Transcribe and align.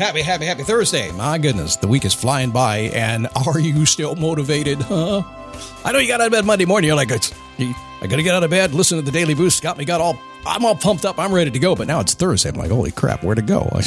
Happy, 0.00 0.22
happy, 0.22 0.46
happy 0.46 0.62
Thursday. 0.62 1.12
My 1.12 1.36
goodness, 1.36 1.76
the 1.76 1.86
week 1.86 2.06
is 2.06 2.14
flying 2.14 2.52
by, 2.52 2.78
and 2.94 3.28
are 3.46 3.60
you 3.60 3.84
still 3.84 4.16
motivated, 4.16 4.80
huh? 4.80 5.22
I 5.84 5.92
know 5.92 5.98
you 5.98 6.08
got 6.08 6.22
out 6.22 6.28
of 6.28 6.32
bed 6.32 6.46
Monday 6.46 6.64
morning. 6.64 6.88
You're 6.88 6.96
like, 6.96 7.12
I 7.12 7.18
got 8.06 8.16
to 8.16 8.22
get 8.22 8.34
out 8.34 8.42
of 8.42 8.48
bed, 8.48 8.72
listen 8.72 8.96
to 8.96 9.02
the 9.02 9.10
Daily 9.10 9.34
Boost. 9.34 9.62
Got 9.62 9.76
me, 9.76 9.84
got 9.84 10.00
all, 10.00 10.18
I'm 10.46 10.64
all 10.64 10.74
pumped 10.74 11.04
up. 11.04 11.18
I'm 11.18 11.34
ready 11.34 11.50
to 11.50 11.58
go. 11.58 11.76
But 11.76 11.86
now 11.86 12.00
it's 12.00 12.14
Thursday. 12.14 12.48
I'm 12.48 12.54
like, 12.54 12.70
holy 12.70 12.92
crap, 12.92 13.22
where 13.22 13.34
to 13.34 13.42
go? 13.42 13.68
I 13.74 13.78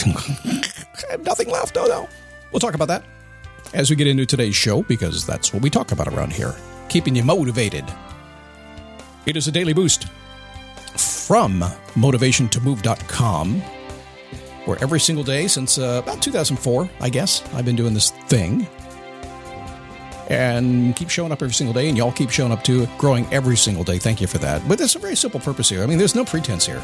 have 1.09 1.23
nothing 1.25 1.49
left. 1.49 1.77
Oh, 1.77 1.87
no. 1.87 2.07
We'll 2.51 2.59
talk 2.59 2.75
about 2.75 2.89
that 2.89 3.03
as 3.73 3.89
we 3.89 3.95
get 3.95 4.05
into 4.05 4.27
today's 4.27 4.55
show 4.55 4.83
because 4.83 5.25
that's 5.25 5.51
what 5.51 5.63
we 5.63 5.71
talk 5.71 5.93
about 5.93 6.07
around 6.07 6.31
here 6.31 6.55
keeping 6.89 7.15
you 7.15 7.23
motivated. 7.23 7.91
It 9.25 9.35
is 9.35 9.47
a 9.47 9.51
Daily 9.51 9.73
Boost 9.73 10.05
from 10.95 11.61
motivationtomove.com 11.95 13.63
where 14.65 14.77
every 14.81 14.99
single 14.99 15.23
day 15.23 15.47
since 15.47 15.77
uh, 15.77 16.01
about 16.03 16.21
2004, 16.21 16.89
I 17.01 17.09
guess, 17.09 17.43
I've 17.53 17.65
been 17.65 17.75
doing 17.75 17.93
this 17.93 18.11
thing. 18.11 18.67
And 20.29 20.95
keep 20.95 21.09
showing 21.09 21.31
up 21.31 21.41
every 21.41 21.53
single 21.53 21.73
day, 21.73 21.89
and 21.89 21.97
y'all 21.97 22.11
keep 22.11 22.29
showing 22.29 22.51
up 22.51 22.63
too, 22.63 22.87
growing 22.97 23.27
every 23.31 23.57
single 23.57 23.83
day. 23.83 23.97
Thank 23.97 24.21
you 24.21 24.27
for 24.27 24.37
that. 24.39 24.67
But 24.67 24.77
there's 24.77 24.95
a 24.95 24.99
very 24.99 25.15
simple 25.15 25.39
purpose 25.39 25.69
here. 25.69 25.83
I 25.83 25.85
mean, 25.85 25.97
there's 25.97 26.15
no 26.15 26.23
pretense 26.23 26.65
here. 26.65 26.81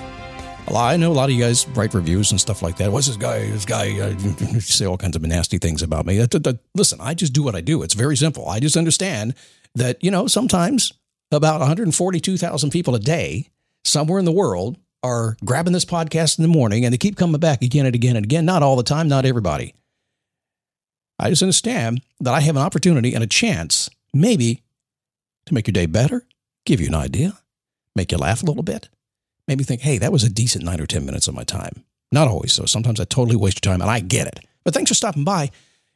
I 0.75 0.97
know 0.97 1.11
a 1.11 1.13
lot 1.13 1.29
of 1.29 1.35
you 1.35 1.43
guys 1.43 1.67
write 1.69 1.93
reviews 1.93 2.31
and 2.31 2.39
stuff 2.39 2.61
like 2.61 2.77
that. 2.77 2.91
What's 2.91 3.07
this 3.07 3.17
guy? 3.17 3.39
This 3.49 3.65
guy 3.65 3.99
uh, 3.99 4.17
say 4.59 4.85
all 4.85 4.97
kinds 4.97 5.15
of 5.15 5.23
nasty 5.23 5.57
things 5.57 5.81
about 5.81 6.05
me. 6.05 6.23
Listen, 6.75 6.99
I 7.01 7.13
just 7.13 7.33
do 7.33 7.41
what 7.41 7.55
I 7.55 7.61
do. 7.61 7.81
It's 7.81 7.95
very 7.95 8.15
simple. 8.15 8.47
I 8.47 8.59
just 8.59 8.77
understand 8.77 9.33
that 9.75 10.03
you 10.03 10.11
know 10.11 10.27
sometimes 10.27 10.93
about 11.31 11.59
142,000 11.59 12.69
people 12.71 12.95
a 12.95 12.99
day 12.99 13.49
somewhere 13.83 14.19
in 14.19 14.25
the 14.25 14.31
world 14.31 14.77
are 15.03 15.37
grabbing 15.45 15.73
this 15.73 15.85
podcast 15.85 16.37
in 16.37 16.41
the 16.41 16.47
morning 16.49 16.83
and 16.85 16.93
they 16.93 16.97
keep 16.97 17.15
coming 17.15 17.39
back 17.39 17.61
again 17.61 17.85
and 17.85 17.95
again 17.95 18.15
and 18.15 18.25
again. 18.25 18.45
Not 18.45 18.63
all 18.63 18.75
the 18.75 18.83
time, 18.83 19.07
not 19.07 19.25
everybody. 19.25 19.73
I 21.17 21.29
just 21.29 21.41
understand 21.41 22.01
that 22.19 22.33
I 22.33 22.39
have 22.41 22.55
an 22.55 22.61
opportunity 22.61 23.13
and 23.13 23.23
a 23.23 23.27
chance, 23.27 23.89
maybe, 24.13 24.63
to 25.45 25.53
make 25.53 25.67
your 25.67 25.73
day 25.73 25.85
better, 25.85 26.25
give 26.65 26.79
you 26.79 26.87
an 26.87 26.95
idea, 26.95 27.37
make 27.95 28.11
you 28.11 28.17
laugh 28.17 28.41
a 28.41 28.45
little 28.45 28.63
bit, 28.63 28.89
maybe 29.47 29.63
think, 29.63 29.81
hey, 29.81 29.97
that 29.97 30.11
was 30.11 30.23
a 30.23 30.29
decent 30.29 30.63
nine 30.63 30.79
or 30.79 30.85
10 30.85 31.05
minutes 31.05 31.27
of 31.27 31.35
my 31.35 31.43
time. 31.43 31.83
Not 32.11 32.27
always 32.27 32.53
so. 32.53 32.65
Sometimes 32.65 32.99
I 32.99 33.03
totally 33.03 33.35
waste 33.35 33.63
your 33.63 33.73
time 33.73 33.81
and 33.81 33.91
I 33.91 33.99
get 33.99 34.27
it. 34.27 34.45
But 34.63 34.73
thanks 34.73 34.89
for 34.89 34.95
stopping 34.95 35.23
by. 35.23 35.51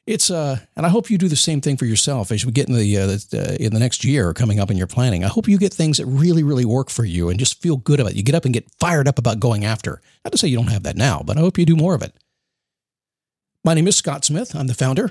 It's 0.05 0.29
uh, 0.29 0.59
and 0.75 0.85
I 0.85 0.89
hope 0.89 1.09
you 1.09 1.17
do 1.17 1.29
the 1.29 1.37
same 1.37 1.61
thing 1.61 1.77
for 1.77 1.85
yourself 1.85 2.31
as 2.31 2.45
we 2.45 2.51
get 2.51 2.67
in 2.67 2.75
the, 2.75 2.97
uh, 2.97 3.07
the 3.07 3.57
in 3.59 3.73
the 3.73 3.79
next 3.79 4.03
year 4.03 4.33
coming 4.33 4.59
up 4.59 4.69
in 4.69 4.75
your 4.75 4.87
planning. 4.87 5.23
I 5.23 5.29
hope 5.29 5.47
you 5.47 5.57
get 5.57 5.73
things 5.73 5.97
that 5.97 6.05
really, 6.05 6.43
really 6.43 6.65
work 6.65 6.89
for 6.89 7.05
you 7.05 7.29
and 7.29 7.39
just 7.39 7.61
feel 7.61 7.77
good 7.77 8.01
about 8.01 8.11
it. 8.11 8.17
You 8.17 8.23
get 8.23 8.35
up 8.35 8.43
and 8.43 8.53
get 8.53 8.69
fired 8.79 9.07
up 9.07 9.17
about 9.17 9.39
going 9.39 9.63
after. 9.63 10.01
Not 10.25 10.31
to 10.31 10.37
say 10.37 10.49
you 10.49 10.57
don't 10.57 10.67
have 10.67 10.83
that 10.83 10.97
now, 10.97 11.21
but 11.25 11.37
I 11.37 11.39
hope 11.39 11.57
you 11.57 11.65
do 11.65 11.77
more 11.77 11.95
of 11.95 12.01
it. 12.01 12.13
My 13.63 13.73
name 13.73 13.87
is 13.87 13.95
Scott 13.95 14.25
Smith. 14.25 14.53
I'm 14.53 14.67
the 14.67 14.73
founder 14.73 15.09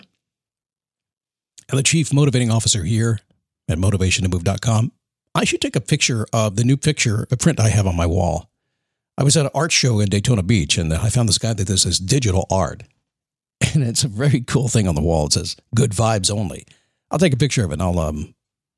and 1.71 1.79
the 1.79 1.83
chief 1.83 2.13
motivating 2.13 2.51
officer 2.51 2.85
here 2.85 3.21
at 3.69 3.79
motivationtomove.com. 3.79 4.93
I 5.35 5.45
should 5.45 5.63
take 5.63 5.77
a 5.77 5.81
picture 5.81 6.27
of 6.35 6.57
the 6.57 6.65
new 6.65 6.77
picture, 6.77 7.27
a 7.31 7.37
print 7.39 7.59
I 7.59 7.71
have 7.71 7.87
on 7.87 7.97
my 7.97 8.05
wall. 8.05 8.51
I 9.17 9.25
was 9.25 9.39
at 9.39 9.47
an 9.47 9.53
art 9.55 9.73
show 9.73 10.01
in 10.01 10.11
Daytona 10.11 10.43
Beach, 10.43 10.77
and 10.77 10.93
I 10.93 11.09
found 11.09 11.29
this 11.29 11.39
guy 11.39 11.55
that 11.55 11.67
does 11.67 11.85
this 11.85 11.99
digital 11.99 12.47
art 12.51 12.83
and 13.75 13.83
it's 13.83 14.05
a 14.05 14.09
very 14.09 14.41
cool 14.41 14.69
thing 14.69 14.89
on 14.89 14.95
the 14.95 15.03
wall. 15.03 15.27
It 15.27 15.35
says 15.35 15.57
"Good 15.75 15.93
vibes 15.93 16.31
only." 16.31 16.67
I'll 17.11 17.19
take 17.19 17.35
a 17.35 17.39
picture 17.39 17.65
of 17.65 17.71
it 17.71 17.75
and 17.75 17.83
I'll 17.83 17.99
um 17.99 18.35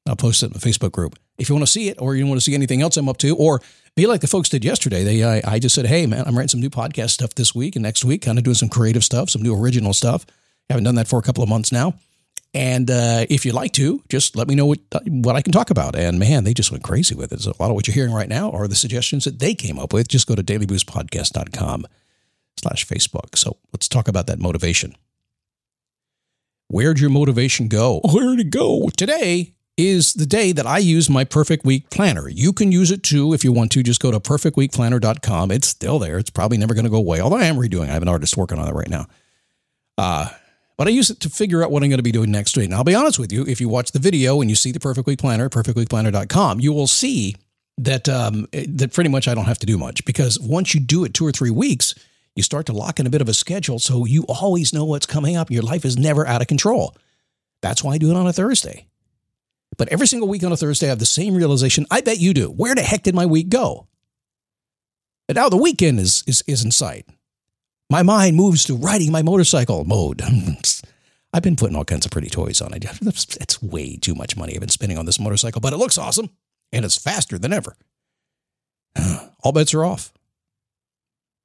I'll 0.06 0.16
post 0.16 0.42
it 0.42 0.46
in 0.46 0.52
the 0.52 0.58
Facebook 0.58 0.92
group. 0.92 1.18
If 1.38 1.48
you 1.48 1.54
want 1.54 1.66
to 1.66 1.70
see 1.72 1.88
it, 1.88 2.00
or 2.00 2.14
you 2.14 2.26
want 2.26 2.36
to 2.36 2.44
see 2.44 2.54
anything 2.54 2.82
else 2.82 2.96
I'm 2.96 3.08
up 3.08 3.18
to, 3.18 3.36
or 3.36 3.60
be 3.96 4.06
like 4.06 4.20
the 4.20 4.26
folks 4.26 4.48
did 4.48 4.64
yesterday. 4.64 5.04
They 5.04 5.24
I, 5.24 5.42
I 5.44 5.58
just 5.58 5.74
said, 5.74 5.86
"Hey 5.86 6.06
man, 6.06 6.24
I'm 6.26 6.36
writing 6.36 6.48
some 6.48 6.60
new 6.60 6.70
podcast 6.70 7.10
stuff 7.10 7.34
this 7.34 7.54
week 7.54 7.76
and 7.76 7.82
next 7.82 8.04
week, 8.04 8.22
kind 8.22 8.38
of 8.38 8.44
doing 8.44 8.54
some 8.54 8.68
creative 8.68 9.04
stuff, 9.04 9.30
some 9.30 9.42
new 9.42 9.56
original 9.56 9.94
stuff." 9.94 10.26
I 10.68 10.74
haven't 10.74 10.84
done 10.84 10.94
that 10.94 11.08
for 11.08 11.18
a 11.18 11.22
couple 11.22 11.42
of 11.42 11.48
months 11.48 11.72
now. 11.72 11.94
And 12.54 12.88
uh, 12.88 13.26
if 13.28 13.44
you'd 13.44 13.54
like 13.54 13.72
to, 13.72 14.00
just 14.08 14.36
let 14.36 14.46
me 14.46 14.54
know 14.54 14.66
what 14.66 14.78
what 15.06 15.34
I 15.34 15.42
can 15.42 15.52
talk 15.52 15.70
about. 15.70 15.96
And 15.96 16.18
man, 16.18 16.44
they 16.44 16.54
just 16.54 16.70
went 16.70 16.84
crazy 16.84 17.14
with 17.14 17.32
it. 17.32 17.40
So 17.40 17.50
a 17.50 17.62
lot 17.62 17.70
of 17.70 17.74
what 17.74 17.86
you're 17.86 17.94
hearing 17.94 18.12
right 18.12 18.28
now 18.28 18.50
are 18.52 18.68
the 18.68 18.76
suggestions 18.76 19.24
that 19.24 19.40
they 19.40 19.54
came 19.54 19.78
up 19.78 19.92
with. 19.92 20.08
Just 20.08 20.28
go 20.28 20.34
to 20.34 20.42
dailyboostpodcast.com 20.42 21.86
slash 22.56 22.86
Facebook. 22.86 23.36
So 23.36 23.58
let's 23.72 23.88
talk 23.88 24.08
about 24.08 24.26
that 24.26 24.38
motivation. 24.38 24.96
Where'd 26.68 26.98
your 26.98 27.10
motivation 27.10 27.68
go? 27.68 28.00
Where'd 28.04 28.40
it 28.40 28.50
go? 28.50 28.88
Today 28.96 29.54
is 29.76 30.14
the 30.14 30.26
day 30.26 30.52
that 30.52 30.66
I 30.66 30.78
use 30.78 31.10
my 31.10 31.24
perfect 31.24 31.64
week 31.64 31.90
planner. 31.90 32.28
You 32.28 32.52
can 32.52 32.70
use 32.72 32.90
it 32.90 33.02
too 33.02 33.32
if 33.32 33.44
you 33.44 33.52
want 33.52 33.72
to. 33.72 33.82
Just 33.82 34.00
go 34.00 34.10
to 34.10 34.20
perfectweekplanner.com. 34.20 35.50
It's 35.50 35.68
still 35.68 35.98
there. 35.98 36.18
It's 36.18 36.30
probably 36.30 36.58
never 36.58 36.74
going 36.74 36.84
to 36.84 36.90
go 36.90 36.96
away, 36.96 37.20
although 37.20 37.36
I 37.36 37.44
am 37.44 37.56
redoing 37.56 37.84
it. 37.84 37.90
I 37.90 37.94
have 37.94 38.02
an 38.02 38.08
artist 38.08 38.36
working 38.36 38.58
on 38.58 38.68
it 38.68 38.74
right 38.74 38.88
now. 38.88 39.06
Uh, 39.98 40.28
but 40.76 40.88
I 40.88 40.90
use 40.90 41.10
it 41.10 41.20
to 41.20 41.30
figure 41.30 41.62
out 41.62 41.70
what 41.70 41.82
I'm 41.82 41.88
going 41.88 41.98
to 41.98 42.04
be 42.04 42.12
doing 42.12 42.30
next 42.30 42.56
week. 42.56 42.66
And 42.66 42.74
I'll 42.74 42.84
be 42.84 42.94
honest 42.94 43.18
with 43.18 43.32
you, 43.32 43.44
if 43.46 43.60
you 43.60 43.68
watch 43.68 43.92
the 43.92 43.98
video 43.98 44.40
and 44.40 44.50
you 44.50 44.56
see 44.56 44.72
the 44.72 44.80
perfect 44.80 45.06
week 45.06 45.20
planner, 45.20 45.48
perfectweekplanner.com, 45.48 46.60
you 46.60 46.72
will 46.72 46.86
see 46.86 47.36
that 47.78 48.08
um, 48.08 48.46
that 48.52 48.92
pretty 48.92 49.10
much 49.10 49.28
I 49.28 49.34
don't 49.34 49.46
have 49.46 49.58
to 49.58 49.66
do 49.66 49.78
much 49.78 50.04
because 50.04 50.38
once 50.40 50.74
you 50.74 50.80
do 50.80 51.04
it 51.04 51.14
two 51.14 51.26
or 51.26 51.32
three 51.32 51.50
weeks, 51.50 51.94
you 52.36 52.42
start 52.42 52.66
to 52.66 52.72
lock 52.72 52.98
in 52.98 53.06
a 53.06 53.10
bit 53.10 53.20
of 53.20 53.28
a 53.28 53.34
schedule 53.34 53.78
so 53.78 54.04
you 54.04 54.24
always 54.28 54.72
know 54.72 54.84
what's 54.84 55.06
coming 55.06 55.36
up. 55.36 55.50
Your 55.50 55.62
life 55.62 55.84
is 55.84 55.96
never 55.96 56.26
out 56.26 56.40
of 56.40 56.48
control. 56.48 56.96
That's 57.62 57.82
why 57.82 57.94
I 57.94 57.98
do 57.98 58.10
it 58.10 58.16
on 58.16 58.26
a 58.26 58.32
Thursday. 58.32 58.86
But 59.76 59.88
every 59.88 60.06
single 60.06 60.28
week 60.28 60.44
on 60.44 60.52
a 60.52 60.56
Thursday, 60.56 60.86
I 60.86 60.90
have 60.90 60.98
the 60.98 61.06
same 61.06 61.34
realization. 61.34 61.86
I 61.90 62.00
bet 62.00 62.18
you 62.18 62.34
do. 62.34 62.48
Where 62.48 62.74
the 62.74 62.82
heck 62.82 63.02
did 63.02 63.14
my 63.14 63.26
week 63.26 63.48
go? 63.48 63.88
And 65.28 65.36
now 65.36 65.48
the 65.48 65.56
weekend 65.56 66.00
is, 66.00 66.22
is, 66.26 66.44
is 66.46 66.64
in 66.64 66.70
sight. 66.70 67.06
My 67.90 68.02
mind 68.02 68.36
moves 68.36 68.64
to 68.64 68.76
riding 68.76 69.12
my 69.12 69.22
motorcycle 69.22 69.84
mode. 69.84 70.22
I've 71.32 71.42
been 71.42 71.56
putting 71.56 71.76
all 71.76 71.84
kinds 71.84 72.06
of 72.06 72.12
pretty 72.12 72.30
toys 72.30 72.60
on 72.60 72.72
it. 72.74 72.84
It's 73.02 73.62
way 73.62 73.96
too 73.96 74.14
much 74.14 74.36
money 74.36 74.54
I've 74.54 74.60
been 74.60 74.68
spending 74.68 74.98
on 74.98 75.06
this 75.06 75.18
motorcycle, 75.18 75.60
but 75.60 75.72
it 75.72 75.78
looks 75.78 75.98
awesome 75.98 76.30
and 76.72 76.84
it's 76.84 76.96
faster 76.96 77.38
than 77.38 77.52
ever. 77.52 77.76
All 79.42 79.52
bets 79.52 79.74
are 79.74 79.84
off. 79.84 80.12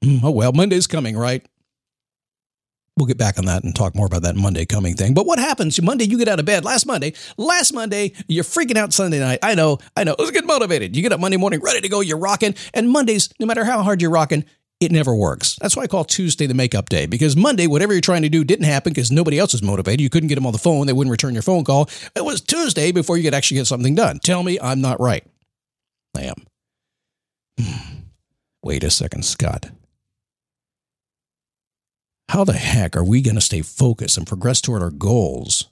Mm, 0.03 0.23
oh, 0.23 0.31
well, 0.31 0.51
Monday's 0.53 0.87
coming, 0.87 1.17
right? 1.17 1.45
We'll 2.97 3.07
get 3.07 3.17
back 3.17 3.37
on 3.39 3.45
that 3.45 3.63
and 3.63 3.73
talk 3.73 3.95
more 3.95 4.05
about 4.05 4.23
that 4.23 4.35
Monday 4.35 4.65
coming 4.65 4.93
thing. 4.95 5.13
But 5.13 5.25
what 5.25 5.39
happens 5.39 5.81
Monday? 5.81 6.03
You 6.03 6.17
get 6.17 6.27
out 6.27 6.39
of 6.39 6.45
bed 6.45 6.65
last 6.65 6.85
Monday. 6.85 7.13
Last 7.37 7.73
Monday, 7.73 8.11
you're 8.27 8.43
freaking 8.43 8.75
out 8.75 8.91
Sunday 8.91 9.19
night. 9.19 9.39
I 9.41 9.55
know, 9.55 9.77
I 9.95 10.03
know. 10.03 10.15
Let's 10.19 10.31
get 10.31 10.45
motivated. 10.45 10.97
You 10.97 11.01
get 11.01 11.13
up 11.13 11.19
Monday 11.21 11.37
morning, 11.37 11.61
ready 11.61 11.79
to 11.79 11.87
go. 11.87 12.01
You're 12.01 12.17
rocking. 12.17 12.55
And 12.73 12.89
Mondays, 12.89 13.29
no 13.39 13.45
matter 13.45 13.63
how 13.63 13.83
hard 13.83 14.01
you're 14.01 14.11
rocking, 14.11 14.43
it 14.81 14.91
never 14.91 15.15
works. 15.15 15.57
That's 15.61 15.77
why 15.77 15.83
I 15.83 15.87
call 15.87 16.03
Tuesday 16.03 16.45
the 16.45 16.53
makeup 16.53 16.89
day 16.89 17.05
because 17.05 17.37
Monday, 17.37 17.67
whatever 17.67 17.93
you're 17.93 18.01
trying 18.01 18.21
to 18.23 18.29
do 18.29 18.43
didn't 18.43 18.65
happen 18.65 18.91
because 18.91 19.11
nobody 19.11 19.39
else 19.39 19.53
was 19.53 19.63
motivated. 19.63 20.01
You 20.01 20.09
couldn't 20.09 20.27
get 20.27 20.35
them 20.35 20.45
on 20.45 20.53
the 20.53 20.59
phone. 20.59 20.87
They 20.87 20.93
wouldn't 20.93 21.11
return 21.11 21.33
your 21.33 21.43
phone 21.43 21.63
call. 21.63 21.89
It 22.15 22.25
was 22.25 22.41
Tuesday 22.41 22.91
before 22.91 23.17
you 23.17 23.23
could 23.23 23.33
actually 23.33 23.57
get 23.57 23.67
something 23.67 23.95
done. 23.95 24.19
Tell 24.19 24.43
me 24.43 24.59
I'm 24.61 24.81
not 24.81 24.99
right. 24.99 25.25
I 26.17 26.31
am. 27.57 27.65
Wait 28.63 28.83
a 28.83 28.89
second, 28.89 29.23
Scott. 29.23 29.69
How 32.29 32.43
the 32.43 32.53
heck 32.53 32.95
are 32.95 33.03
we 33.03 33.21
going 33.21 33.35
to 33.35 33.41
stay 33.41 33.63
focused 33.63 34.15
and 34.15 34.27
progress 34.27 34.61
toward 34.61 34.83
our 34.83 34.91
goals 34.91 35.67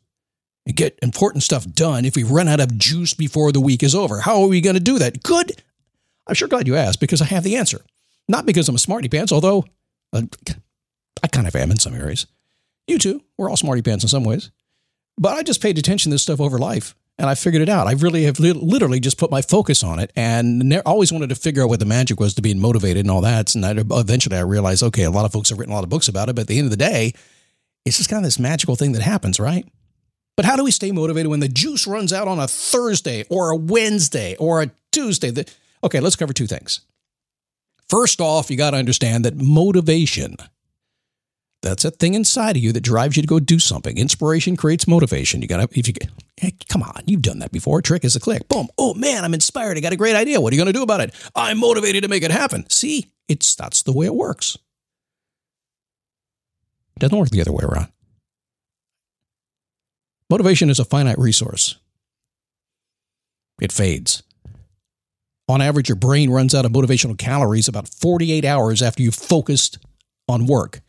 and 0.65 0.75
get 0.75 0.97
important 1.03 1.43
stuff 1.43 1.67
done 1.67 2.03
if 2.03 2.15
we 2.15 2.23
run 2.23 2.47
out 2.47 2.59
of 2.59 2.79
juice 2.79 3.13
before 3.13 3.51
the 3.51 3.61
week 3.61 3.83
is 3.83 3.93
over? 3.93 4.21
How 4.21 4.41
are 4.41 4.47
we 4.47 4.59
going 4.59 4.73
to 4.73 4.79
do 4.79 4.97
that? 4.97 5.21
Good. 5.21 5.61
I'm 6.25 6.33
sure 6.33 6.47
glad 6.47 6.67
you 6.67 6.75
asked 6.75 6.99
because 6.99 7.21
I 7.21 7.25
have 7.25 7.43
the 7.43 7.57
answer. 7.57 7.81
Not 8.27 8.47
because 8.47 8.67
I'm 8.67 8.75
a 8.75 8.79
smarty 8.79 9.07
pants, 9.07 9.31
although 9.31 9.65
uh, 10.11 10.23
I 11.21 11.27
kind 11.27 11.47
of 11.47 11.55
am 11.55 11.69
in 11.69 11.77
some 11.77 11.93
areas. 11.93 12.25
You 12.87 12.97
too. 12.97 13.21
We're 13.37 13.51
all 13.51 13.57
smarty 13.57 13.83
pants 13.83 14.03
in 14.03 14.09
some 14.09 14.23
ways. 14.23 14.49
But 15.15 15.37
I 15.37 15.43
just 15.43 15.61
paid 15.61 15.77
attention 15.77 16.09
to 16.09 16.15
this 16.15 16.23
stuff 16.23 16.41
over 16.41 16.57
life 16.57 16.95
and 17.19 17.29
I 17.29 17.35
figured 17.35 17.63
it 17.63 17.69
out. 17.69 17.87
I 17.87 17.93
really 17.93 18.23
have 18.23 18.39
li- 18.39 18.51
literally 18.53 18.99
just 18.99 19.17
put 19.17 19.31
my 19.31 19.41
focus 19.41 19.83
on 19.83 19.99
it 19.99 20.11
and 20.15 20.59
ne- 20.59 20.81
always 20.85 21.11
wanted 21.11 21.29
to 21.29 21.35
figure 21.35 21.63
out 21.63 21.69
what 21.69 21.79
the 21.79 21.85
magic 21.85 22.19
was 22.19 22.35
to 22.35 22.41
being 22.41 22.59
motivated 22.59 23.05
and 23.05 23.11
all 23.11 23.21
that. 23.21 23.55
And 23.55 23.65
I, 23.65 23.71
eventually 23.71 24.37
I 24.37 24.41
realized, 24.41 24.83
okay, 24.83 25.03
a 25.03 25.11
lot 25.11 25.25
of 25.25 25.31
folks 25.31 25.49
have 25.49 25.59
written 25.59 25.71
a 25.71 25.75
lot 25.75 25.83
of 25.83 25.89
books 25.89 26.07
about 26.07 26.29
it, 26.29 26.35
but 26.35 26.41
at 26.41 26.47
the 26.47 26.57
end 26.57 26.65
of 26.65 26.71
the 26.71 26.77
day, 26.77 27.13
it's 27.85 27.97
just 27.97 28.09
kind 28.09 28.19
of 28.19 28.25
this 28.25 28.39
magical 28.39 28.75
thing 28.75 28.91
that 28.91 29.01
happens, 29.01 29.39
right? 29.39 29.65
But 30.35 30.45
how 30.45 30.55
do 30.55 30.63
we 30.63 30.71
stay 30.71 30.91
motivated 30.91 31.29
when 31.29 31.39
the 31.39 31.47
juice 31.47 31.87
runs 31.87 32.13
out 32.13 32.27
on 32.27 32.37
a 32.37 32.47
Thursday 32.47 33.25
or 33.29 33.49
a 33.49 33.55
Wednesday 33.55 34.35
or 34.37 34.61
a 34.61 34.71
Tuesday? 34.91 35.33
Okay, 35.83 35.99
let's 35.99 36.15
cover 36.15 36.33
two 36.33 36.47
things. 36.47 36.81
First 37.89 38.21
off, 38.21 38.51
you 38.51 38.57
got 38.57 38.71
to 38.71 38.77
understand 38.77 39.25
that 39.25 39.37
motivation 39.37 40.35
that's 41.67 41.83
a 41.83 41.91
thing 41.91 42.13
inside 42.13 42.55
of 42.55 42.63
you 42.63 42.71
that 42.71 42.81
drives 42.81 43.17
you 43.17 43.21
to 43.21 43.27
go 43.27 43.39
do 43.39 43.59
something. 43.59 43.97
Inspiration 43.97 44.55
creates 44.55 44.87
motivation. 44.87 45.41
You 45.41 45.49
gotta 45.49 45.67
if 45.73 45.87
you 45.87 45.93
hey, 46.37 46.53
come 46.69 46.81
on, 46.81 47.01
you've 47.05 47.21
done 47.21 47.39
that 47.39 47.51
before. 47.51 47.81
Trick 47.81 48.05
is 48.05 48.15
a 48.15 48.21
click. 48.21 48.47
Boom. 48.47 48.69
Oh 48.77 48.93
man, 48.93 49.25
I'm 49.25 49.33
inspired. 49.33 49.77
I 49.77 49.81
got 49.81 49.91
a 49.91 49.97
great 49.97 50.15
idea. 50.15 50.39
What 50.39 50.53
are 50.53 50.55
you 50.55 50.61
gonna 50.61 50.71
do 50.71 50.83
about 50.83 51.01
it? 51.01 51.13
I'm 51.35 51.57
motivated 51.59 52.03
to 52.03 52.09
make 52.09 52.23
it 52.23 52.31
happen. 52.31 52.69
See, 52.69 53.11
it's 53.27 53.53
that's 53.53 53.83
the 53.83 53.91
way 53.91 54.05
it 54.05 54.15
works. 54.15 54.57
It 56.95 56.99
doesn't 56.99 57.17
work 57.17 57.29
the 57.29 57.41
other 57.41 57.51
way 57.51 57.63
around. 57.63 57.89
Motivation 60.29 60.69
is 60.69 60.79
a 60.79 60.85
finite 60.85 61.19
resource. 61.19 61.75
It 63.61 63.71
fades. 63.71 64.23
On 65.49 65.61
average, 65.61 65.89
your 65.89 65.95
brain 65.95 66.29
runs 66.29 66.53
out 66.53 66.65
of 66.65 66.71
motivational 66.71 67.17
calories 67.17 67.67
about 67.67 67.87
48 67.87 68.43
hours 68.43 68.81
after 68.81 69.03
you've 69.03 69.15
focused 69.15 69.79
on 70.27 70.45
work. 70.45 70.81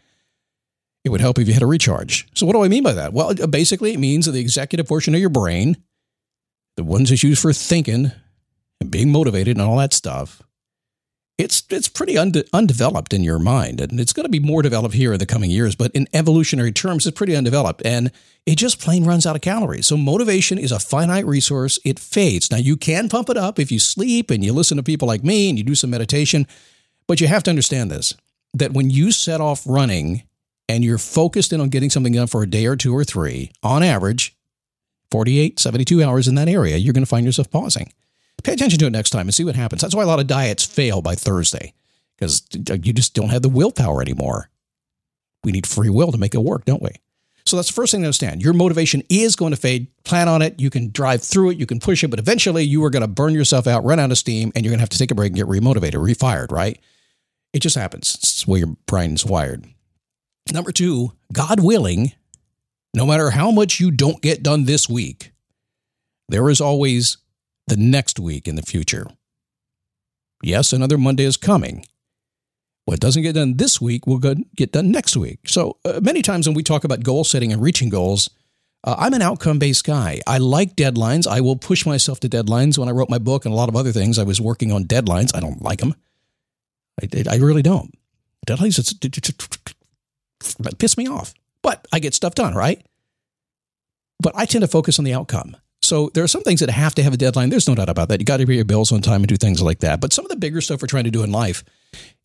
It 1.09 1.13
would 1.13 1.23
help 1.23 1.39
if 1.39 1.49
you 1.49 1.55
had 1.55 1.63
a 1.63 1.67
recharge. 1.67 2.29
So, 2.35 2.45
what 2.45 2.53
do 2.53 2.63
I 2.63 2.69
mean 2.69 2.83
by 2.83 2.93
that? 2.93 3.15
Well, 3.15 3.31
uh, 3.31 3.47
basically, 3.47 3.95
it 3.95 3.99
means 3.99 4.27
that 4.27 4.33
the 4.33 4.41
executive 4.41 4.87
portion 4.87 5.15
of 5.15 5.21
your 5.23 5.31
brain, 5.31 5.79
the 6.77 6.85
ones 6.85 7.09
that's 7.09 7.23
used 7.23 7.41
for 7.41 7.51
thinking 7.55 8.13
and 8.79 8.91
being 8.91 9.11
motivated 9.11 9.57
and 9.57 9.67
all 9.67 9.79
that 9.79 9.95
stuff, 9.95 10.43
it's 11.39 11.63
it's 11.71 11.89
pretty 11.89 12.17
unde- 12.17 12.47
undeveloped 12.53 13.15
in 13.15 13.25
your 13.25 13.39
mind, 13.39 13.81
and 13.81 13.99
it's 13.99 14.13
going 14.13 14.25
to 14.25 14.29
be 14.29 14.39
more 14.39 14.61
developed 14.61 14.97
here 14.97 15.15
in 15.15 15.19
the 15.19 15.25
coming 15.25 15.51
years. 15.51 15.75
But 15.75 15.93
in 15.93 16.09
evolutionary 16.13 16.73
terms, 16.73 17.07
it's 17.07 17.17
pretty 17.17 17.35
undeveloped, 17.35 17.81
and 17.87 18.13
it 18.45 18.57
just 18.57 18.79
plain 18.79 19.05
runs 19.05 19.25
out 19.25 19.35
of 19.35 19.41
calories. 19.41 19.87
So 19.87 19.97
motivation 19.97 20.59
is 20.59 20.73
a 20.73 20.79
finite 20.79 21.25
resource; 21.25 21.79
it 21.87 21.99
fades. 21.99 22.51
Now 22.51 22.59
you 22.59 22.77
can 22.77 23.09
pump 23.09 23.31
it 23.31 23.39
up 23.39 23.59
if 23.59 23.73
you 23.73 23.79
sleep 23.79 24.31
and 24.31 24.45
you 24.45 24.53
listen 24.53 24.77
to 24.77 24.83
people 24.83 25.09
like 25.09 25.25
me 25.25 25.49
and 25.49 25.57
you 25.57 25.65
do 25.65 25.75
some 25.75 25.89
meditation, 25.89 26.47
but 27.07 27.19
you 27.19 27.29
have 27.29 27.45
to 27.45 27.51
understand 27.51 27.91
this: 27.91 28.15
that 28.53 28.75
when 28.75 28.91
you 28.91 29.11
set 29.11 29.41
off 29.41 29.63
running 29.67 30.25
and 30.69 30.85
you're 30.85 30.99
focused 30.99 31.53
in 31.53 31.61
on 31.61 31.70
getting 31.70 31.91
something 31.91 32.12
done 32.12 32.26
for 32.26 32.43
a 32.43 32.47
day 32.50 32.67
or 32.67 32.76
two 32.76 32.94
or 32.94 33.05
three, 33.05 33.53
on 33.62 33.82
average, 33.82 34.37
48, 35.11 35.59
72 35.59 36.03
hours 36.03 36.29
in 36.29 36.35
that 36.35 36.49
area, 36.49 36.76
you're 36.76 36.93
going 36.93 37.05
to 37.05 37.09
find 37.09 37.25
yourself 37.25 37.50
pausing. 37.50 37.93
Pay 38.43 38.53
attention 38.53 38.79
to 38.79 38.87
it 38.87 38.91
next 38.91 39.11
time 39.11 39.26
and 39.26 39.35
see 39.35 39.44
what 39.44 39.56
happens. 39.56 39.82
That's 39.82 39.94
why 39.94 40.05
a 40.05 40.06
lot 40.06 40.20
of 40.20 40.26
diets 40.26 40.65
fail 40.65 41.03
by 41.03 41.15
Thursday 41.15 41.75
because 42.17 42.47
uh, 42.70 42.75
you 42.82 42.93
just 42.93 43.15
don't 43.15 43.31
have 43.31 43.43
the 43.43 43.49
willpower 43.49 44.03
anymore. 44.03 44.50
We 45.44 45.53
need 45.53 45.67
free 45.67 45.91
will 45.91 46.12
to 46.12 46.19
make 46.19 46.35
it 46.35 46.43
work, 46.43 46.65
don't 46.65 46.82
we? 46.82 46.91
So 47.47 47.56
that's 47.56 47.69
the 47.69 47.75
first 47.75 47.93
thing 47.93 48.03
to 48.03 48.06
understand. 48.06 48.43
Your 48.43 48.53
motivation 48.53 49.03
is 49.09 49.35
going 49.35 49.53
to 49.53 49.56
fade. 49.56 49.87
Plan 50.05 50.29
on 50.29 50.43
it. 50.43 50.61
You 50.61 50.69
can 50.69 50.91
drive 50.91 51.23
through 51.23 51.50
it. 51.50 51.59
You 51.59 51.64
can 51.64 51.81
push 51.81 52.05
it, 52.05 52.09
but 52.09 52.19
eventually 52.19 52.62
you 52.62 52.85
are 52.85 52.91
going 52.91 53.03
to 53.03 53.09
burn 53.09 53.32
yourself 53.32 53.67
out, 53.67 53.85
run 53.85 53.99
out 53.99 54.11
of 54.11 54.19
steam, 54.19 54.53
and 54.55 54.64
you're 54.64 54.71
going 54.71 54.79
to 54.79 54.82
have 54.82 54.91
to 54.91 54.99
take 54.99 55.11
a 55.11 55.14
break 55.14 55.31
and 55.31 55.37
get 55.37 55.47
remotivated, 55.47 55.94
refired, 55.94 56.50
right? 56.50 56.79
It 57.55 57.61
just 57.61 57.76
happens. 57.76 58.17
It's 58.17 58.44
the 58.44 58.50
way 58.50 58.59
your 58.59 58.76
brain's 58.87 59.25
wired. 59.25 59.67
Number 60.53 60.73
two, 60.73 61.12
God 61.33 61.61
willing, 61.61 62.12
no 62.95 63.06
matter 63.06 63.31
how 63.31 63.50
much 63.50 63.81
you 63.81 63.91
don't 63.91 64.23
get 64.23 64.43
done 64.43 64.65
this 64.65 64.89
week, 64.89 65.33
there 66.29 66.49
is 66.49 66.61
always 66.61 67.19
the 67.67 67.77
next 67.77 68.19
week 68.19 68.49
in 68.49 68.56
the 68.56 68.62
future. 68.62 69.06
Yes, 70.43 70.73
another 70.73 70.99
Monday 70.99 71.25
is 71.25 71.37
coming. 71.37 71.85
What 72.85 73.00
doesn't 73.00 73.23
get 73.23 73.35
done 73.35 73.56
this 73.56 73.81
week 73.81 74.06
will 74.06 74.19
get 74.56 74.73
done 74.73 74.91
next 74.91 75.17
week. 75.17 75.41
So, 75.47 75.77
uh, 75.85 76.00
many 76.03 76.23
times 76.23 76.47
when 76.47 76.55
we 76.55 76.62
talk 76.62 76.85
about 76.85 77.03
goal 77.03 77.25
setting 77.25 77.53
and 77.53 77.61
reaching 77.61 77.91
goals, 77.91 78.31
uh, 78.85 78.95
I'm 78.99 79.12
an 79.12 79.21
outcome 79.21 79.59
based 79.59 79.85
guy. 79.85 80.21
I 80.27 80.39
like 80.39 80.77
deadlines. 80.77 81.27
I 81.27 81.41
will 81.41 81.56
push 81.56 81.85
myself 81.85 82.21
to 82.21 82.29
deadlines. 82.29 82.79
When 82.79 82.89
I 82.89 82.93
wrote 82.93 83.11
my 83.11 83.19
book 83.19 83.45
and 83.45 83.53
a 83.53 83.56
lot 83.56 83.69
of 83.69 83.77
other 83.77 83.93
things, 83.93 84.19
I 84.19 84.23
was 84.23 84.41
working 84.41 84.73
on 84.73 84.85
deadlines. 84.85 85.37
I 85.37 85.41
don't 85.41 85.61
like 85.61 85.81
them. 85.81 85.95
I, 87.03 87.25
I 87.29 87.37
really 87.37 87.62
don't. 87.62 87.93
Deadlines, 88.47 88.79
it's, 88.79 88.95
piss 90.79 90.96
me 90.96 91.06
off. 91.08 91.35
But 91.62 91.87
I 91.93 91.99
get 91.99 92.14
stuff 92.14 92.35
done, 92.35 92.55
right? 92.55 92.85
But 94.20 94.35
I 94.37 94.46
tend 94.46 94.62
to 94.62 94.69
focus 94.69 94.99
on 94.99 95.05
the 95.05 95.14
outcome. 95.14 95.56
So 95.81 96.11
there 96.12 96.25
are 96.25 96.29
some 96.29 96.43
things 96.43 96.61
that 96.61 96.70
have 96.70 96.94
to 96.96 97.02
have 97.02 97.14
a 97.14 97.17
deadline. 97.17 97.50
There's 97.50 97.69
no 97.69 97.75
doubt 97.75 97.88
about 97.88 98.08
that. 98.08 98.20
You 98.20 98.26
got 98.26 98.38
to 98.38 98.46
pay 98.46 98.55
your 98.55 98.64
bills 98.64 98.90
on 98.90 99.00
time 99.00 99.20
and 99.20 99.29
do 99.29 99.37
things 99.37 99.62
like 99.62 99.79
that. 99.81 100.00
But 100.00 100.12
some 100.12 100.25
of 100.25 100.31
the 100.31 100.37
bigger 100.37 100.61
stuff 100.61 100.82
we're 100.82 100.88
trying 100.88 101.05
to 101.05 101.11
do 101.11 101.23
in 101.23 101.31
life 101.31 101.64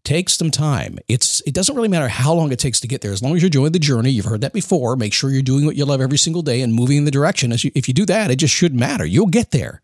takes 0.03 0.33
some 0.33 0.51
time. 0.51 0.97
It's 1.07 1.41
it 1.45 1.53
doesn't 1.53 1.75
really 1.75 1.87
matter 1.87 2.07
how 2.07 2.33
long 2.33 2.51
it 2.51 2.59
takes 2.59 2.79
to 2.81 2.87
get 2.87 3.01
there. 3.01 3.11
As 3.11 3.21
long 3.21 3.35
as 3.35 3.41
you're 3.41 3.47
enjoying 3.47 3.71
the 3.71 3.79
journey, 3.79 4.09
you've 4.09 4.25
heard 4.25 4.41
that 4.41 4.53
before. 4.53 4.95
Make 4.95 5.13
sure 5.13 5.29
you're 5.29 5.41
doing 5.41 5.65
what 5.65 5.75
you 5.75 5.85
love 5.85 6.01
every 6.01 6.17
single 6.17 6.41
day 6.41 6.61
and 6.61 6.73
moving 6.73 6.97
in 6.97 7.05
the 7.05 7.11
direction. 7.11 7.51
As 7.51 7.63
you, 7.63 7.71
if 7.75 7.87
you 7.87 7.93
do 7.93 8.05
that, 8.07 8.31
it 8.31 8.37
just 8.37 8.53
should 8.53 8.73
matter. 8.73 9.05
You'll 9.05 9.27
get 9.27 9.51
there. 9.51 9.81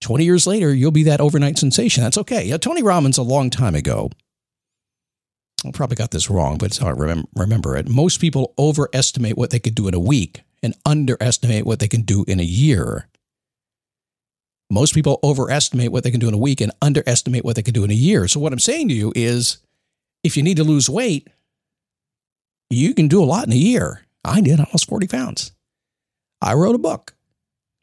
20 0.00 0.24
years 0.24 0.46
later, 0.46 0.72
you'll 0.72 0.90
be 0.90 1.02
that 1.02 1.20
overnight 1.20 1.58
sensation. 1.58 2.02
That's 2.02 2.16
okay. 2.18 2.48
Know, 2.48 2.56
Tony 2.56 2.82
Robbins, 2.82 3.18
a 3.18 3.22
long 3.22 3.50
time 3.50 3.74
ago, 3.74 4.10
I 5.64 5.70
probably 5.72 5.96
got 5.96 6.10
this 6.10 6.30
wrong, 6.30 6.58
but 6.58 6.66
it's 6.66 6.78
how 6.78 6.86
I 6.86 6.90
remember, 6.90 7.28
remember 7.34 7.76
it. 7.76 7.88
Most 7.88 8.20
people 8.20 8.54
overestimate 8.58 9.36
what 9.36 9.50
they 9.50 9.58
could 9.58 9.74
do 9.74 9.88
in 9.88 9.94
a 9.94 10.00
week 10.00 10.42
and 10.62 10.74
underestimate 10.86 11.66
what 11.66 11.80
they 11.80 11.88
can 11.88 12.02
do 12.02 12.24
in 12.26 12.40
a 12.40 12.44
year. 12.44 13.08
Most 14.70 14.94
people 14.94 15.18
overestimate 15.22 15.90
what 15.92 16.04
they 16.04 16.10
can 16.10 16.20
do 16.20 16.28
in 16.28 16.34
a 16.34 16.38
week 16.38 16.60
and 16.60 16.72
underestimate 16.80 17.44
what 17.44 17.56
they 17.56 17.62
can 17.62 17.74
do 17.74 17.84
in 17.84 17.90
a 17.90 17.94
year. 17.94 18.28
So, 18.28 18.40
what 18.40 18.52
I'm 18.52 18.60
saying 18.60 18.88
to 18.88 18.94
you 18.94 19.12
is 19.16 19.58
if 20.22 20.36
you 20.36 20.42
need 20.42 20.56
to 20.58 20.64
lose 20.64 20.88
weight, 20.88 21.28
you 22.70 22.94
can 22.94 23.08
do 23.08 23.22
a 23.22 23.26
lot 23.26 23.46
in 23.46 23.52
a 23.52 23.56
year. 23.56 24.02
I 24.24 24.40
did. 24.40 24.60
I 24.60 24.68
lost 24.72 24.88
40 24.88 25.08
pounds. 25.08 25.52
I 26.40 26.54
wrote 26.54 26.74
a 26.74 26.78
book. 26.78 27.14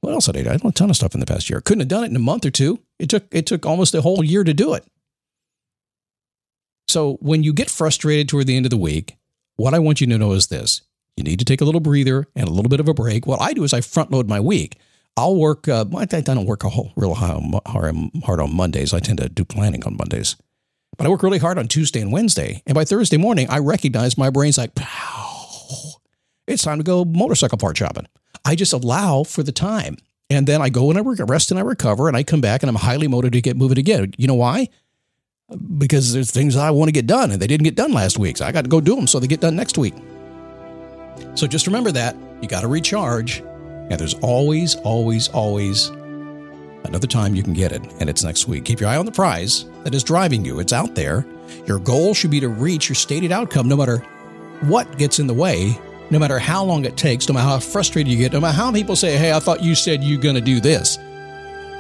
What 0.02 0.14
else 0.14 0.28
did 0.28 0.48
I? 0.48 0.54
I 0.54 0.58
did 0.58 0.66
a 0.66 0.72
ton 0.72 0.90
of 0.90 0.96
stuff 0.96 1.14
in 1.14 1.20
the 1.20 1.26
past 1.26 1.50
year. 1.50 1.60
Couldn't 1.60 1.82
have 1.82 1.88
done 1.90 2.04
it 2.06 2.10
in 2.10 2.16
a 2.16 2.20
month 2.20 2.46
or 2.46 2.52
two. 2.52 2.80
It 3.00 3.10
took 3.10 3.26
it 3.32 3.46
took 3.46 3.66
almost 3.66 3.94
a 3.94 4.02
whole 4.02 4.24
year 4.24 4.44
to 4.44 4.54
do 4.54 4.74
it. 4.74 4.86
So 6.98 7.20
when 7.22 7.44
you 7.44 7.54
get 7.54 7.70
frustrated 7.70 8.28
toward 8.28 8.48
the 8.48 8.58
end 8.58 8.66
of 8.66 8.72
the 8.72 8.76
week, 8.76 9.18
what 9.56 9.76
I 9.76 9.78
want 9.78 10.02
you 10.02 10.08
to 10.08 10.18
know 10.18 10.32
is 10.32 10.48
this. 10.48 10.82
You 11.16 11.24
need 11.24 11.38
to 11.38 11.46
take 11.46 11.62
a 11.62 11.64
little 11.64 11.80
breather 11.80 12.26
and 12.36 12.48
a 12.48 12.52
little 12.52 12.70
bit 12.70 12.80
of 12.80 12.90
a 12.90 12.94
break. 12.96 13.28
What 13.28 13.40
I 13.40 13.54
do 13.54 13.64
is 13.64 13.72
I 13.72 13.82
front 13.82 14.10
load 14.10 14.28
my 14.28 14.40
week. 14.40 14.80
I'll 15.16 15.36
work, 15.36 15.68
uh, 15.68 15.86
I 15.96 16.06
don't 16.06 16.48
work 16.48 16.64
a 16.64 16.70
whole 16.70 16.94
real 16.96 17.14
hard 17.14 18.40
on 18.40 18.56
Mondays. 18.56 18.96
I 18.96 19.00
tend 19.00 19.20
to 19.20 19.30
do 19.30 19.46
planning 19.46 19.84
on 19.84 19.96
Mondays. 19.96 20.38
But 20.98 21.06
I 21.06 21.12
work 21.12 21.22
really 21.22 21.38
hard 21.38 21.60
on 21.60 21.68
Tuesday 21.68 22.02
and 22.02 22.12
Wednesday. 22.12 22.64
And 22.66 22.74
by 22.74 22.84
Thursday 22.84 23.18
morning, 23.18 23.48
I 23.48 23.60
recognize 23.60 24.18
my 24.18 24.32
brain's 24.32 24.58
like, 24.58 24.74
Pow, 24.74 26.02
it's 26.48 26.64
time 26.64 26.80
to 26.80 26.84
go 26.84 27.06
motorcycle 27.06 27.60
part 27.60 27.78
shopping. 27.78 28.08
I 28.44 28.56
just 28.56 28.74
allow 28.74 29.22
for 29.22 29.44
the 29.44 29.52
time. 29.52 29.98
And 30.32 30.48
then 30.48 30.64
I 30.64 30.70
go 30.70 30.90
and 30.90 30.98
I 30.98 31.24
rest 31.26 31.52
and 31.52 31.60
I 31.60 31.64
recover 31.64 32.08
and 32.08 32.18
I 32.18 32.24
come 32.24 32.42
back 32.42 32.64
and 32.64 32.72
I'm 32.72 32.76
highly 32.76 33.08
motivated 33.08 33.34
to 33.34 33.50
get 33.50 33.56
moving 33.56 33.78
again. 33.78 34.16
You 34.18 34.26
know 34.26 34.34
why? 34.34 34.70
Because 35.78 36.14
there's 36.14 36.32
things 36.32 36.56
I 36.56 36.72
want 36.72 36.90
to 36.90 36.92
get 36.92 37.08
done 37.08 37.32
and 37.32 37.42
they 37.42 37.48
didn't 37.48 37.64
get 37.64 37.76
done 37.76 37.94
last 37.94 38.20
week. 38.20 38.38
So 38.38 38.46
I 38.46 38.52
got 38.52 38.64
to 38.64 38.70
go 38.70 38.82
do 38.82 38.96
them 38.96 39.08
so 39.08 39.20
they 39.20 39.28
get 39.28 39.40
done 39.40 39.56
next 39.56 39.78
week. 39.78 39.94
So 41.36 41.48
just 41.48 41.68
remember 41.68 41.92
that 41.92 42.16
you 42.42 42.48
got 42.48 42.62
to 42.62 42.68
recharge, 42.68 43.40
and 43.40 44.00
there's 44.00 44.14
always, 44.16 44.76
always, 44.76 45.30
always 45.30 45.90
another 46.84 47.08
time 47.08 47.36
you 47.36 47.44
can 47.44 47.54
get 47.54 47.72
it, 47.72 47.82
and 48.00 48.10
it's 48.10 48.24
next 48.24 48.48
week. 48.48 48.66
Keep 48.66 48.80
your 48.82 48.90
eye 48.90 48.98
on 48.98 49.06
the 49.06 49.12
prize 49.12 49.66
that 49.84 49.96
is 49.96 50.04
driving 50.04 50.46
you. 50.46 50.60
It's 50.60 50.74
out 50.74 50.96
there. 50.96 51.26
Your 51.66 51.80
goal 51.80 52.14
should 52.14 52.32
be 52.32 52.40
to 52.40 52.50
reach 52.50 52.90
your 52.90 52.96
stated 52.96 53.32
outcome 53.32 53.68
no 53.68 53.78
matter 53.78 54.00
what 54.62 54.98
gets 54.98 55.20
in 55.20 55.28
the 55.28 55.34
way, 55.34 55.78
no 56.10 56.20
matter 56.20 56.40
how 56.40 56.64
long 56.64 56.86
it 56.86 56.98
takes, 56.98 57.28
no 57.28 57.34
matter 57.34 57.48
how 57.48 57.60
frustrated 57.60 58.12
you 58.12 58.18
get, 58.18 58.34
no 58.34 58.40
matter 58.40 58.56
how 58.56 58.72
people 58.72 58.96
say, 58.96 59.18
Hey, 59.18 59.32
I 59.32 59.40
thought 59.40 59.64
you 59.64 59.76
said 59.76 60.04
you're 60.04 60.22
going 60.22 60.36
to 60.36 60.42
do 60.42 60.60
this. 60.60 60.98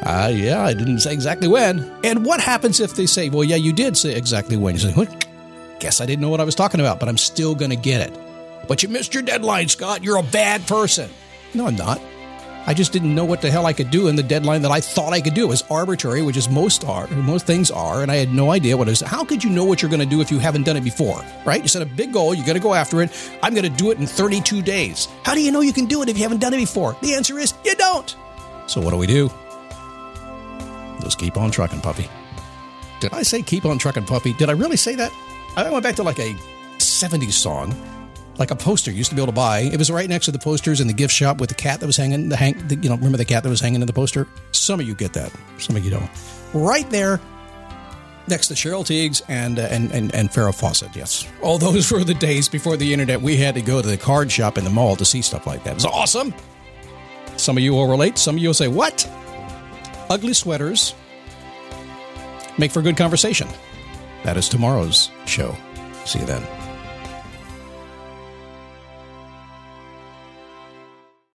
Uh, 0.03 0.31
yeah, 0.33 0.63
I 0.63 0.73
didn't 0.73 0.99
say 0.99 1.13
exactly 1.13 1.47
when. 1.47 1.91
And 2.03 2.25
what 2.25 2.39
happens 2.39 2.79
if 2.79 2.95
they 2.95 3.05
say, 3.05 3.29
well, 3.29 3.43
yeah, 3.43 3.55
you 3.55 3.73
did 3.73 3.97
say 3.97 4.15
exactly 4.15 4.55
when? 4.55 4.75
You 4.75 4.91
say? 4.91 5.07
Guess 5.79 6.01
I 6.01 6.05
didn't 6.05 6.21
know 6.21 6.29
what 6.29 6.41
I 6.41 6.43
was 6.43 6.55
talking 6.55 6.79
about, 6.79 6.99
but 6.99 7.09
I'm 7.09 7.17
still 7.17 7.55
going 7.55 7.71
to 7.71 7.75
get 7.75 8.01
it. 8.09 8.19
But 8.67 8.83
you 8.83 8.89
missed 8.89 9.13
your 9.13 9.23
deadline, 9.23 9.69
Scott. 9.69 10.03
You're 10.03 10.17
a 10.17 10.23
bad 10.23 10.65
person. 10.67 11.09
No, 11.53 11.67
I'm 11.67 11.75
not. 11.75 12.01
I 12.67 12.73
just 12.73 12.91
didn't 12.91 13.15
know 13.15 13.23
what 13.23 13.41
the 13.41 13.49
hell 13.49 13.65
I 13.65 13.71
could 13.71 13.91
do 13.91 14.09
in 14.09 14.17
the 14.17 14.23
deadline 14.23 14.61
that 14.63 14.71
I 14.71 14.81
thought 14.81 15.13
I 15.13 15.21
could 15.21 15.33
do. 15.33 15.45
It 15.45 15.49
was 15.49 15.63
arbitrary, 15.69 16.21
which 16.21 16.35
is 16.35 16.49
most 16.49 16.83
are, 16.83 17.07
most 17.07 17.45
things 17.45 17.71
are, 17.71 18.01
and 18.01 18.11
I 18.11 18.15
had 18.15 18.33
no 18.33 18.51
idea 18.51 18.75
what 18.75 18.89
it 18.89 18.91
is. 18.91 18.99
How 18.99 19.23
could 19.23 19.41
you 19.41 19.49
know 19.49 19.63
what 19.63 19.81
you're 19.81 19.89
going 19.89 20.01
to 20.01 20.05
do 20.05 20.19
if 20.19 20.29
you 20.29 20.37
haven't 20.37 20.63
done 20.63 20.75
it 20.75 20.83
before, 20.83 21.23
right? 21.45 21.61
You 21.61 21.69
set 21.69 21.81
a 21.81 21.85
big 21.85 22.11
goal, 22.11 22.33
you 22.33 22.45
got 22.45 22.53
to 22.53 22.59
go 22.59 22.73
after 22.73 23.01
it. 23.01 23.09
I'm 23.41 23.53
going 23.53 23.63
to 23.63 23.69
do 23.69 23.91
it 23.91 23.99
in 23.99 24.05
32 24.05 24.61
days. 24.61 25.07
How 25.23 25.33
do 25.33 25.41
you 25.41 25.49
know 25.49 25.61
you 25.61 25.71
can 25.71 25.85
do 25.85 26.01
it 26.01 26.09
if 26.09 26.17
you 26.17 26.23
haven't 26.23 26.39
done 26.39 26.53
it 26.53 26.57
before? 26.57 26.97
The 27.01 27.13
answer 27.13 27.39
is 27.39 27.53
you 27.63 27.73
don't. 27.75 28.13
So 28.65 28.81
what 28.81 28.91
do 28.91 28.97
we 28.97 29.07
do? 29.07 29.31
Just 31.01 31.19
keep 31.19 31.37
on 31.37 31.51
trucking, 31.51 31.81
puppy. 31.81 32.09
Did 32.99 33.13
I 33.13 33.23
say 33.23 33.41
keep 33.41 33.65
on 33.65 33.77
trucking, 33.77 34.05
puppy? 34.05 34.33
Did 34.33 34.49
I 34.49 34.53
really 34.53 34.77
say 34.77 34.95
that? 34.95 35.11
I 35.55 35.69
went 35.69 35.83
back 35.83 35.95
to 35.95 36.03
like 36.03 36.19
a 36.19 36.33
70s 36.77 37.33
song 37.33 37.75
like 38.39 38.51
a 38.51 38.55
poster 38.55 38.91
you 38.91 38.97
used 38.97 39.09
to 39.09 39.15
be 39.15 39.21
able 39.21 39.31
to 39.31 39.35
buy. 39.35 39.59
It 39.59 39.77
was 39.77 39.89
right 39.89 40.07
next 40.07 40.25
to 40.25 40.31
the 40.31 40.39
posters 40.39 40.79
in 40.79 40.87
the 40.87 40.93
gift 40.93 41.13
shop 41.13 41.39
with 41.39 41.49
the 41.49 41.55
cat 41.55 41.79
that 41.79 41.87
was 41.87 41.97
hanging. 41.97 42.29
The 42.29 42.35
hang, 42.35 42.67
the, 42.67 42.75
you 42.75 42.89
know, 42.89 42.95
remember 42.95 43.17
the 43.17 43.25
cat 43.25 43.43
that 43.43 43.49
was 43.49 43.59
hanging 43.59 43.81
in 43.81 43.87
the 43.87 43.93
poster? 43.93 44.27
Some 44.51 44.79
of 44.79 44.87
you 44.87 44.95
get 44.95 45.13
that. 45.13 45.31
Some 45.57 45.75
of 45.75 45.83
you 45.83 45.91
don't. 45.91 46.09
Right 46.53 46.89
there, 46.89 47.19
next 48.27 48.47
to 48.47 48.53
Cheryl 48.53 48.85
Tiegs 48.85 49.21
and 49.27 49.59
uh, 49.59 49.63
and 49.63 49.91
and 49.91 50.13
and 50.13 50.29
Farrah 50.29 50.57
Fawcett. 50.57 50.95
Yes, 50.95 51.27
all 51.41 51.57
those 51.57 51.91
were 51.91 52.03
the 52.03 52.13
days 52.13 52.47
before 52.47 52.77
the 52.77 52.93
internet. 52.93 53.21
We 53.21 53.37
had 53.37 53.55
to 53.55 53.61
go 53.61 53.81
to 53.81 53.87
the 53.87 53.97
card 53.97 54.31
shop 54.31 54.57
in 54.57 54.63
the 54.63 54.69
mall 54.69 54.95
to 54.97 55.05
see 55.05 55.21
stuff 55.21 55.47
like 55.47 55.63
that. 55.63 55.71
It 55.71 55.75
was 55.75 55.85
awesome. 55.85 56.33
Some 57.37 57.57
of 57.57 57.63
you 57.63 57.73
will 57.73 57.87
relate. 57.87 58.17
Some 58.17 58.35
of 58.35 58.41
you 58.41 58.49
will 58.49 58.53
say, 58.53 58.67
"What?" 58.67 59.09
Ugly 60.09 60.33
sweaters 60.33 60.93
make 62.57 62.71
for 62.71 62.81
good 62.81 62.97
conversation. 62.97 63.47
That 64.23 64.37
is 64.37 64.49
tomorrow's 64.49 65.11
show. 65.25 65.55
See 66.05 66.19
you 66.19 66.25
then. 66.25 66.56